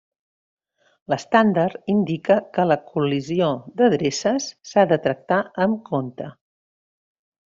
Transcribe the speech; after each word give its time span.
L'estàndard 1.13 1.91
indica 1.93 2.37
que 2.55 2.65
la 2.71 2.77
col·lisió 2.87 3.51
d'adreces 3.81 4.47
s'ha 4.71 4.87
de 4.93 4.99
tractar 5.05 5.41
amb 5.67 5.81
compte. 5.93 6.31